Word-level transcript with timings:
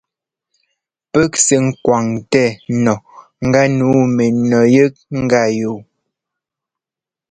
Pɛ́k 1.11 1.33
sɛ́ 1.45 1.59
ŋkwaŋtɛ 1.67 2.43
nu 2.83 2.93
gánǔu 3.53 3.99
mɛnu 4.15 4.59
yɛk 4.75 4.93
ŋká 5.21 5.43
yɔ. 5.59 5.73